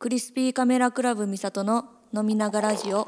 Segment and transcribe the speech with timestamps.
[0.00, 1.84] クリスピーカメラクラブミサトの
[2.16, 3.06] 飲みながラジオ。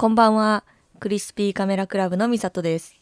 [0.00, 0.62] こんばんは。
[1.00, 2.94] クリスピーカメラクラブのミサトです。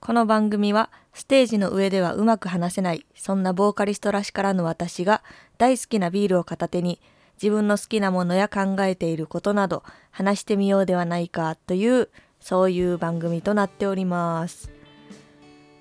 [0.00, 5.22] この番組はステージの上ではうまく話せないそんなボーカリストらしからぬ私が
[5.58, 7.02] 大好きなビールを片手に
[7.34, 12.08] 自分の好きなものや考えていることなど話してみようではないかという
[12.40, 14.70] そういう番組となっております。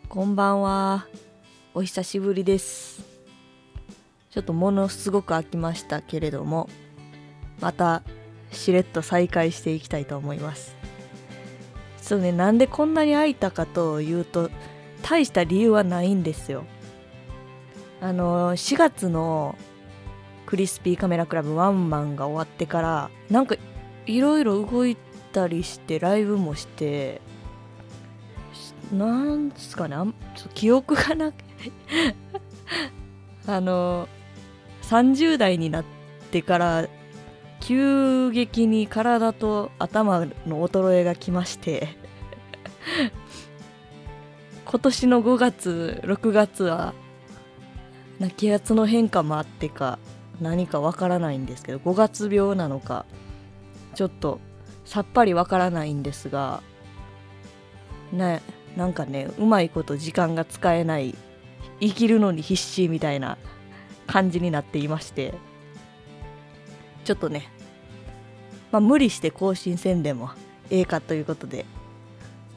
[0.09, 1.07] こんばんは。
[1.75, 3.05] お久しぶりです。
[4.31, 6.67] ちょっとものすごく飽きましたけれども
[7.61, 8.03] また
[8.51, 10.75] しれっと再開していきたいと思います。
[12.01, 14.49] そうねなんでこんなに空いたかというと
[15.01, 16.63] 大した理由はないんですよ。
[17.99, 19.55] あの4月の
[20.45, 23.55] クリスピーカメラクラブワンマンが終わってからなんか
[24.05, 24.95] いろいろ動い
[25.33, 27.21] たりしてライブもして
[28.91, 31.35] なんすかねあんちょっと記憶がなく
[33.47, 34.07] あの
[34.83, 35.85] 30代になっ
[36.31, 36.87] てから
[37.67, 41.89] 急激に体と頭の衰えが来まして
[44.63, 46.93] 今年の5月6月は
[48.37, 49.99] 気圧の変化もあってか
[50.39, 53.05] 何かわからないんですけど5月病なのか
[53.95, 54.39] ちょっと
[54.85, 56.63] さっぱりわからないんですが
[58.13, 58.41] ね
[58.77, 61.15] なんかねうまいこと時間が使えない
[61.81, 63.37] 生きるのに必死みたいな
[64.05, 65.33] 感じになっていまして
[67.03, 67.56] ちょっとね
[68.71, 70.29] まあ、無理して更新せんでも
[70.69, 71.65] ええかということで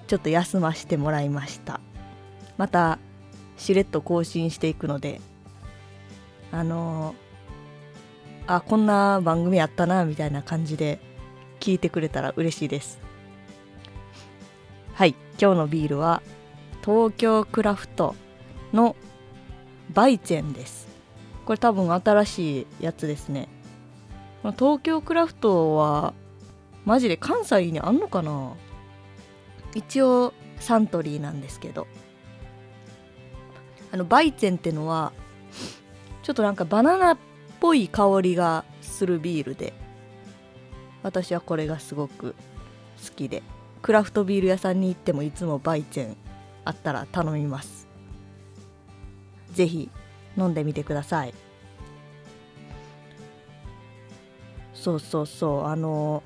[0.06, 1.80] ちょっと休ませてもらいました。
[2.56, 2.98] また
[3.56, 5.20] しれっと更新していくので
[6.52, 10.98] あのー、あこんな番組あったなみたいな感じで
[11.60, 12.98] 聞いてくれたら嬉しいです。
[14.94, 15.14] はい。
[15.40, 16.22] 今日のビールは
[16.84, 18.14] 東京クラフト
[18.72, 18.96] の
[19.94, 20.88] バイチェンです。
[21.46, 23.48] これ多分新しいやつですね。
[24.42, 26.14] まあ、東京クラフトは
[26.84, 28.54] マジで関西にあんのかな？
[29.74, 31.86] 一応サントリーなんですけど。
[33.92, 35.12] あのバイチェンってのは
[36.22, 37.18] ちょっとなんかバナナっ
[37.58, 39.72] ぽい香りがするビールで
[41.02, 42.36] 私はこれがすごく
[43.04, 43.42] 好きで。
[43.82, 46.16] クラフトビール屋さんに行ってもいつもバイチェン
[46.66, 47.88] あったら頼みます。
[49.52, 49.90] 是非
[50.36, 51.34] 飲んでみてください。
[54.80, 55.64] そうそうそう。
[55.66, 56.22] あの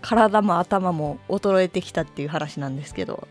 [0.00, 3.28] 体も頭も衰えてきたっていう話なんですけど。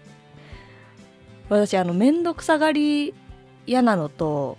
[1.49, 3.13] 私あの面倒くさがり
[3.65, 4.57] 嫌なのと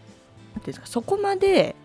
[0.54, 1.76] 何ていうんですかそこまで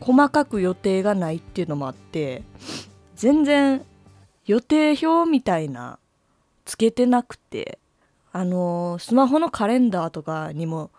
[0.00, 2.42] 細かく予定がないっていうのもあって
[3.16, 3.84] 全然
[4.46, 5.98] 予定表みたいな
[6.64, 7.78] つけてなくて
[8.32, 10.90] あのスマホのカレンダーとかにも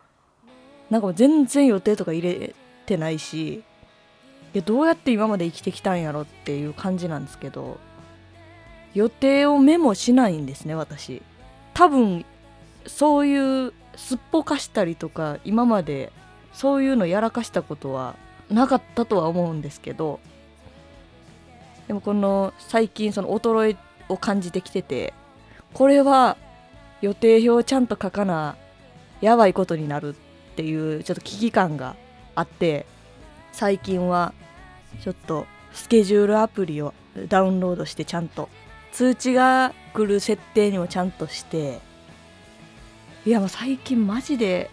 [0.89, 2.55] なんか全然予定とか入れ
[2.85, 3.63] てないし
[4.57, 7.77] やどうやって今まで生きてきたんやろっていう感じなんですけど
[8.93, 11.21] 予定をメモしないんですね私。
[11.73, 12.25] 多分
[12.87, 16.11] そういうすっぽかしたりとか今まで
[16.53, 18.15] そういうのやらかしたことは
[18.49, 20.19] なかったとは思うんですけど
[21.87, 23.77] でもこの最近その衰え
[24.07, 25.13] を感じてきてて
[25.73, 26.37] これは
[27.01, 28.55] 予定表をちゃんと書かな
[29.21, 31.95] やばいことになるっていうちょっと危機感が
[32.35, 32.85] あって
[33.51, 34.33] 最近は
[35.01, 36.93] ちょっとスケジュールアプリを
[37.27, 38.49] ダウンロードしてちゃんと。
[38.91, 41.81] 通知が来る設定にもちゃんとして。
[43.25, 44.69] いやもう最近マジで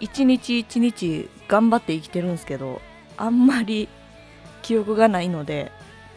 [0.00, 2.80] 一日一日頑張って生きてるんですけど
[3.18, 3.88] あんまり
[4.62, 5.70] 記憶がないので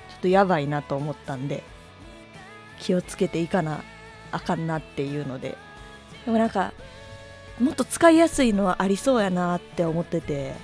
[0.09, 1.63] ちょっとやばいなと思ったんで
[2.79, 3.81] 気をつけていかな
[4.31, 5.57] あかんなっていうので。
[6.25, 6.73] でもなんか
[7.59, 10.55] もっと使いやすいのはありそうやなって思ってて。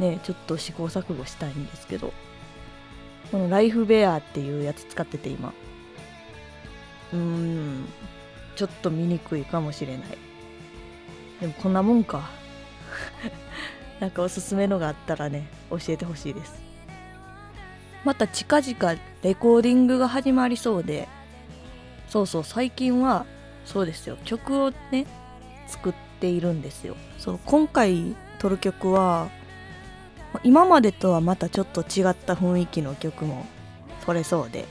[0.00, 2.12] ねちょっと試行錯誤したいんですけど。
[3.30, 5.52] このライフベアっていうやつ使ってて今。
[7.12, 7.84] うーん。
[8.56, 10.18] ちょっと見にくいかもしれない。
[11.40, 12.28] でもこんなもんか。
[14.00, 16.60] なんかおすすめのがあったらね教えてほしいです。
[18.04, 21.08] また近々レコーディングが始まりそうで。
[22.08, 23.24] そうそう最近は
[23.64, 24.18] そうですよ。
[24.24, 25.06] 曲をね
[25.68, 26.96] 作っているんですよ。
[27.18, 29.30] そう今回撮る曲は
[30.44, 33.46] 今までとはまたちょっと違った雰囲気の曲も
[34.06, 34.66] 撮れそうで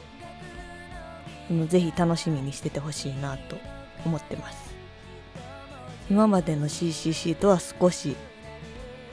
[1.67, 3.57] ぜひ楽しみにしててほしいなと
[4.05, 4.69] 思ってます。
[6.09, 8.15] 今までの CCC とは少し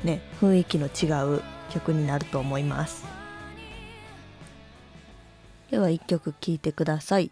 [0.05, 3.05] ね雰囲気の違う曲になると思います。
[5.71, 7.31] では1曲聴いてください。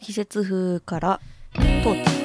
[0.00, 1.20] 季節風から
[1.54, 2.19] トーチ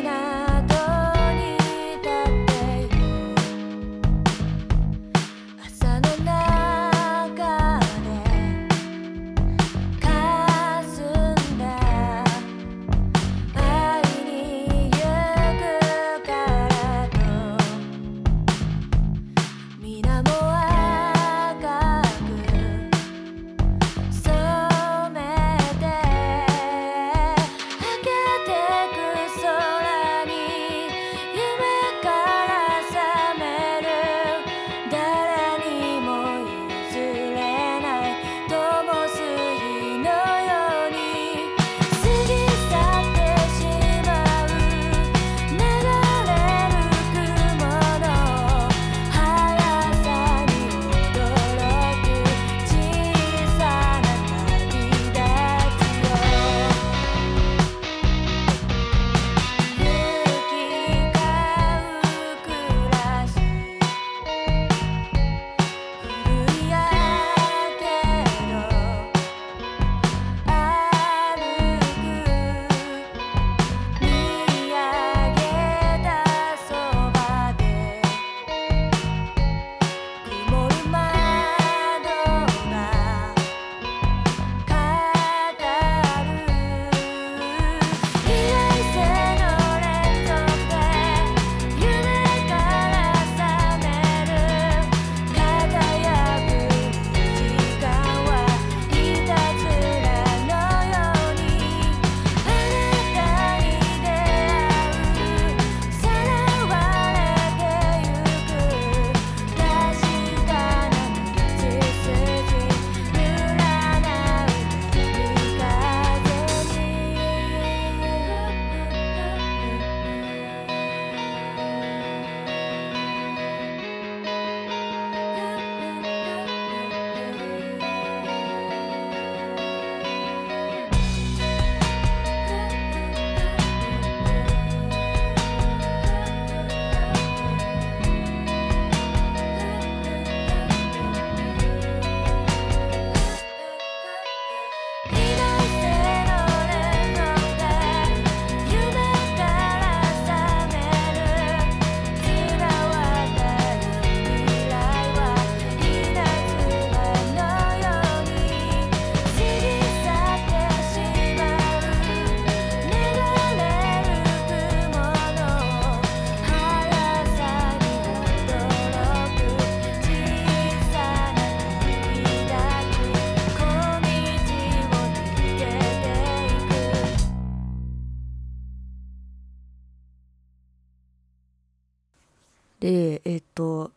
[182.86, 183.90] でえっ、と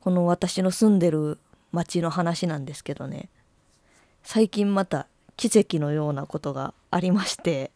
[0.00, 1.38] この私の住んでる
[1.70, 3.28] 町の話なんですけどね。
[4.24, 5.06] 最近また
[5.36, 7.70] 奇跡のようなことがありまして、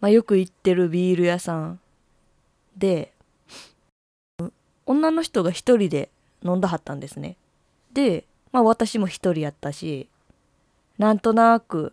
[0.00, 1.80] まあ、よく行ってるビール屋さん
[2.76, 3.12] で
[4.84, 6.10] 女の人が一人で
[6.42, 7.36] 飲んだはったんですね。
[7.92, 10.08] で、まあ、私も一人やったし
[10.98, 11.92] なんとなく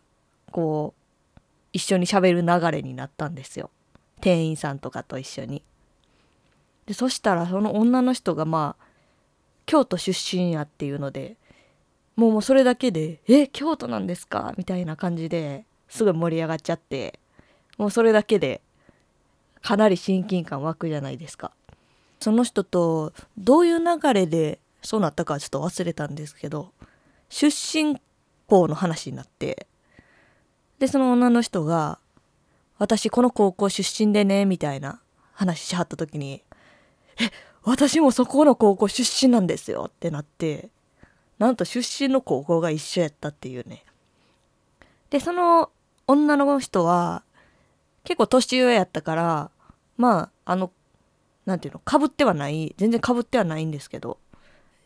[0.51, 0.95] こ
[1.37, 1.39] う
[1.71, 3.69] 一緒に喋る流れになったんですよ。
[4.21, 5.61] 店員さんとかと一緒に。
[6.85, 8.85] でそしたらその女の人がまあ
[9.65, 11.37] 京都出身やっていうので
[12.15, 17.19] もうもうそれだけで「え京都なんですか?」みたいな感じですごい盛り上がっちゃって
[17.77, 18.61] もうそれだけで
[19.61, 21.51] かなり親近感湧くじゃないですか。
[22.19, 26.71] その人とどういう流れでそうなったかちょっと忘れたんですけど
[27.29, 27.99] 出身
[28.47, 29.67] 校の話になって
[30.79, 31.99] でその女の人が
[32.79, 35.01] 「私この高校出身でね」みたいな
[35.33, 36.41] 話しはった時に
[37.19, 37.31] え
[37.63, 40.69] 私もそこの高校出身なんですよってなって
[41.39, 43.83] なんと出身の高校が一緒やったっていうね。
[45.09, 45.71] でその
[46.07, 47.23] 女の人は
[48.03, 49.51] 結構年上やったから
[49.97, 50.71] まああの
[51.45, 54.17] なんていうのかぶってはない全然かぶってはないんですけど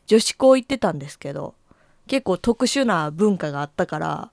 [0.07, 1.55] 女子校行ってたんですけど
[2.07, 4.31] 結構特殊な文化があったから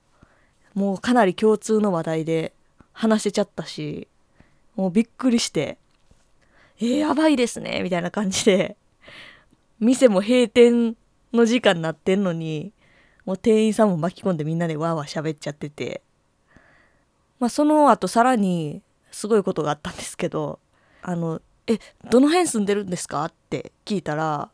[0.73, 2.53] もうかなり共通の話題で
[2.93, 4.07] 話せちゃったし
[4.75, 5.77] もうびっくりして
[6.79, 8.77] えー、やばいですねみたいな感じで。
[9.79, 10.95] 店も閉店
[11.33, 12.73] の時間になってんのに
[13.25, 16.01] もう店員さんも巻き込んでみんなでわーわー喋っちゃってて。
[17.39, 18.81] まあその後さらに
[19.11, 20.59] すごいことがあったんですけど
[21.03, 21.77] あのえ
[22.09, 23.23] どの辺住んでるんですか？
[23.25, 24.49] って聞いたら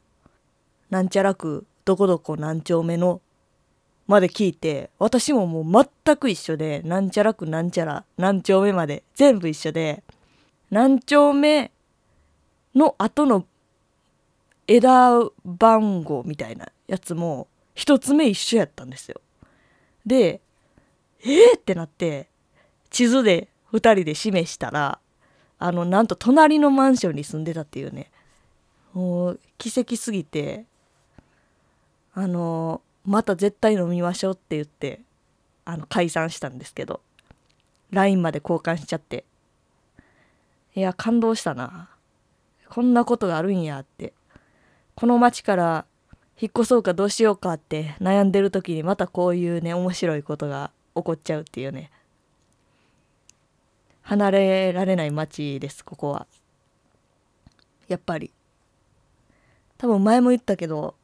[0.89, 3.21] なんちゃら区どこどこ何丁目の
[4.07, 10.03] まで聞いて私ももう全く一緒でなんちゃら区なんちゃら何丁目まで全部一緒で
[10.69, 11.71] 何丁目
[12.75, 13.45] の後の
[14.67, 19.21] 枝番号みたいなやつも一つ目一緒やったんですよ。
[20.05, 20.41] で
[21.21, 22.27] えー、ってなって
[22.89, 24.99] 地図で2人で示したら
[25.59, 28.11] あのなんと隣のマンションに住んでたっていうね。
[28.93, 30.65] もう奇跡すぎて
[32.13, 35.01] あのまた絶対飲みましょうって言って
[35.65, 37.01] あの解散したんですけど
[37.89, 39.25] LINE まで交換しちゃって。
[40.75, 41.89] いや感動したな。
[42.73, 44.13] こんなことがあるんやって。
[44.95, 45.85] この町から
[46.41, 51.91] 引っ越そうかどうしようかって悩んでる時にまたこういうね面白いことが起こっちゃうっていうね。
[54.01, 56.25] 離れられない町ですここは。
[57.87, 58.31] やっぱり。
[59.77, 60.95] 多分前も言ったけど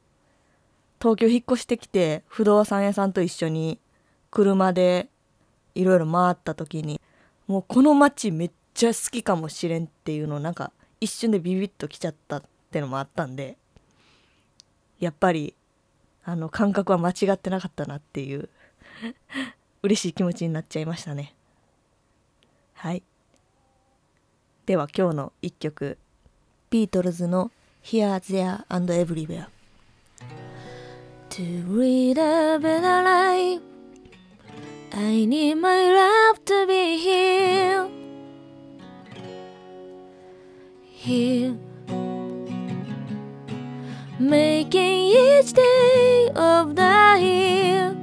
[1.00, 3.78] 東京引っ越してきて不動産屋さんと一緒に
[4.32, 5.08] 車で
[5.76, 7.00] いろいろ回った時に
[7.46, 13.56] もうこの街めっちゃ好きかもしれんっていうのをなんか一瞬でビビッときちゃったってのもあったんで
[14.98, 15.54] やっぱり
[16.24, 18.48] あの感覚は間違ってなかったなっていう
[19.82, 21.34] 嬉しい気持ちになっちゃいましたね。
[22.74, 23.02] はい。
[24.66, 25.98] では今日の一曲
[26.68, 27.50] ビートルズの
[27.82, 29.48] 「Here, There and Everywhere」
[31.30, 33.62] To read a better life
[34.92, 37.09] I need my love to be here.
[41.10, 41.58] Here.
[44.20, 47.96] Making each day of the year.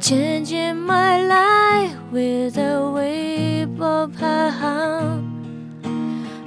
[0.00, 5.28] Changing my life with a wave of her hand.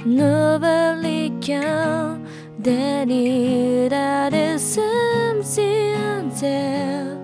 [0.04, 2.26] Nobody can
[2.60, 7.20] deny that there's something there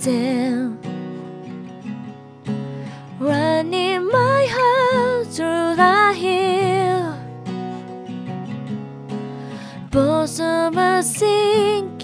[0.00, 0.45] There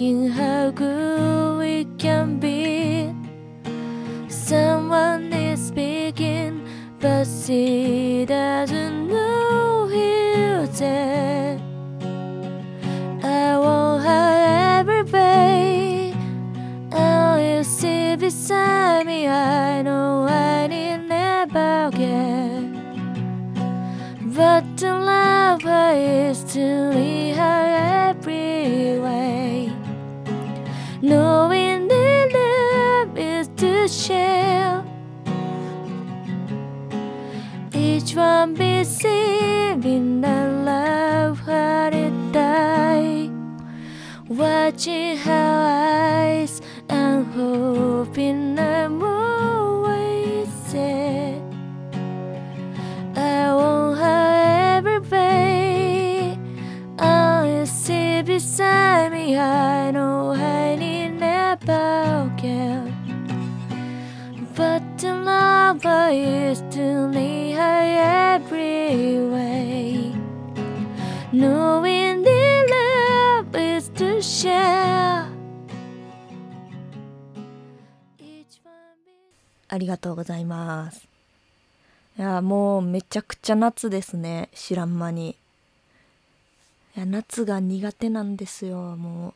[0.03, 3.15] thinking how good we can be.
[4.29, 6.67] Someone is speaking
[6.99, 11.59] but she doesn't know he's there
[13.23, 16.13] I want her every day
[16.93, 22.63] And you sit beside me I know I need never get.
[24.37, 26.92] But to love her is to
[38.13, 43.31] Each one be saving the love her it die
[44.29, 45.57] Watching her
[46.21, 51.41] eyes and hoping I'm always there
[53.17, 56.39] I want her every day
[56.99, 59.39] I sit beside me.
[59.39, 62.93] I know I need never care
[64.55, 65.81] but to love
[66.13, 67.32] is to lead
[67.63, 70.13] her every way.
[71.33, 75.31] Knowing that love is to share.
[79.69, 81.09] ありがとうございます。
[82.19, 84.51] いや、もうめちゃくちゃ夏ですね。
[84.55, 85.31] 知らん間に。
[86.95, 89.35] いや、夏が苦手なんですよ、もう。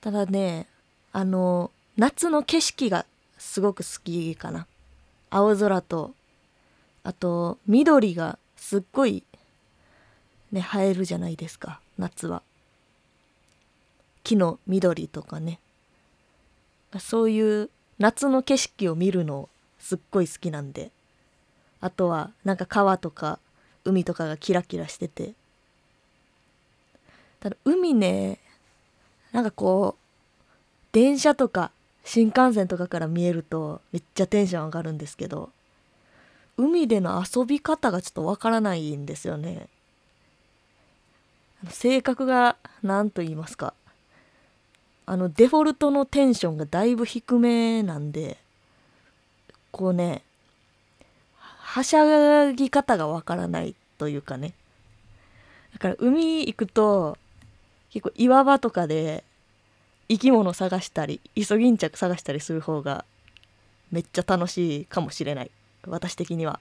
[0.00, 0.66] ただね、
[1.12, 3.06] あの、夏の景色が
[3.38, 4.66] すごく好きかな
[5.30, 6.14] 青空と
[7.04, 9.24] あと緑がすっごい
[10.52, 12.42] ね映えるじゃないですか夏は。
[14.22, 15.58] 木の緑とかね。
[17.00, 20.90] そういう夏の景色を見るのすっごい好きなんで。
[21.80, 23.40] あとはなんか川とか
[23.84, 25.34] 海とかがキラキラしてて。
[27.40, 28.38] ただ海ね
[29.32, 30.02] なんかこう
[30.92, 31.72] 電車とか
[32.04, 35.50] 新幹線とかから見えるとめっちゃテンション上がるんですけど。
[36.56, 39.68] 海での遊び方がちょっとわからないんですよね。
[41.70, 43.74] 性格が何と言いますか。
[45.06, 48.38] あのデフォルトのテンションがだいぶ低めなんで
[49.72, 50.22] こうね
[51.36, 54.52] はしゃぎ方がわからないというかね。
[55.72, 57.16] だから海行くと
[57.90, 59.24] 結構岩場とかで
[60.08, 63.04] 生き物探したりイソギンチャク探したりする方が
[63.90, 65.50] めっちゃ楽しいかもしれない。
[65.86, 66.60] 私的には。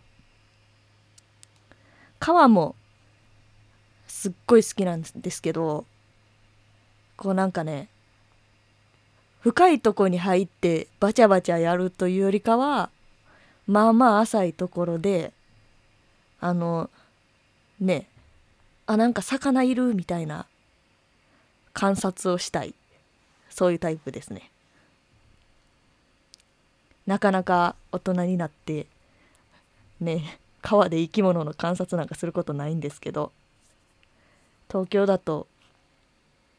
[2.19, 2.75] 川も
[4.07, 5.85] すっごい好きなんですけど
[7.17, 7.87] こうなんかね
[9.39, 12.91] 深いとこに入ってバチャバチャやるというよりかは
[13.65, 15.33] まあまあ浅いところで
[16.39, 16.91] あの
[17.79, 18.07] ね
[18.85, 20.45] あなんか魚いるみたいな
[21.73, 22.75] 観察をしたい。
[23.51, 24.49] そういうタイプですね。
[27.05, 28.87] なかなか大人になって
[30.01, 33.31] ね川で生き物の観察なんかすることないんですけど
[34.69, 35.47] 東京だと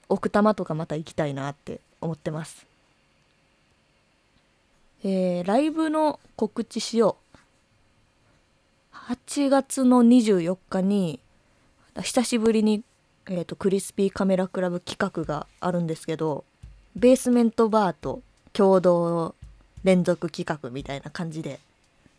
[0.08, 2.66] 奥多摩とかまた行きたいなって思ってます。
[5.04, 7.22] えー、ライブの告知しよう。
[8.92, 11.18] 8月の24日に
[12.00, 12.84] 久しぶりに、
[13.26, 16.44] えーと、クリスピーカメラクラブ企画があるんですけど
[16.94, 18.22] ベースメントバーと
[18.52, 19.34] 共同
[19.82, 21.58] 連続企画みたいな感じで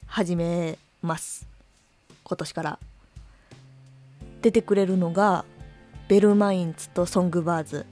[0.08, 1.48] 始めます。
[2.24, 2.79] 今年から
[4.41, 5.45] 出てくれるのが
[6.07, 7.86] ベルマインツとソングバーズ。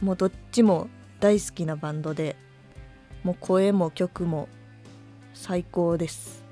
[0.00, 0.88] もうどっちも
[1.20, 2.34] 大好きなバンドで
[3.22, 4.48] もう声も曲も
[5.34, 6.42] 最高です。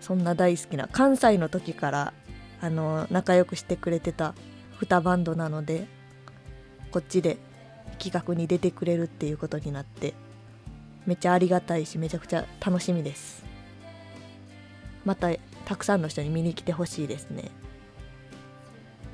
[0.00, 2.12] そんな大好きな関西の時から
[2.60, 4.34] あの仲良くしてくれてた
[4.80, 5.86] 2バンドなので
[6.92, 7.38] こっちで
[7.98, 10.14] 企画に出てくれるっていうことになって
[11.06, 13.45] めっちゃありがたいしめちゃくちゃ楽しみです。
[15.06, 15.30] また
[15.64, 17.50] たくさんの人に見に来てほしいですね。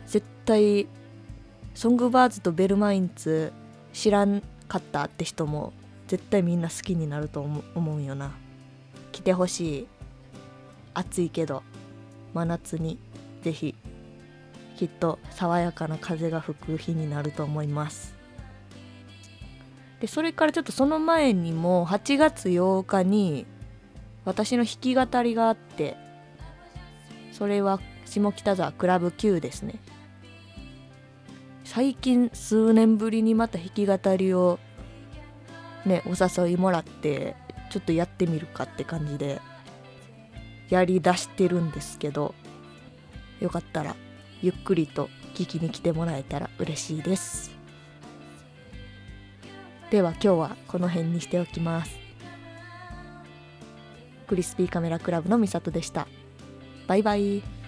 [0.06, 0.88] 絶対
[1.74, 3.52] ソングバーズとベルマインツ
[3.92, 5.72] 知らんかったって人も
[6.08, 8.32] 絶対みんな好きになると思うよな。
[9.12, 9.88] 来てほしい。
[10.94, 11.62] 暑いけど
[12.34, 12.98] 真夏に
[13.42, 13.74] ぜひ
[14.76, 18.14] きっと爽やかな風が吹く日になると思います。
[20.00, 23.46] でそれからちょっとその前にも8月8日に
[24.24, 25.96] 私の弾き語りがあって
[27.32, 29.76] それは下北沢クラブ Q ですね。
[31.64, 34.58] 最近数年ぶりにまた弾き語りを
[35.86, 37.34] ねお誘いもらって
[37.70, 39.40] ちょっとやってみるかって感じで
[40.68, 42.34] やりだしてるんですけど
[43.40, 43.96] よかったら
[44.42, 47.50] ゆっくりと聞きに来てもらえたら嬉しいです。
[49.90, 52.01] では今日はこの辺にしておきます。
[54.22, 56.06] クリスピーカメラクラブのみさとでした。
[56.86, 57.61] バイバイ。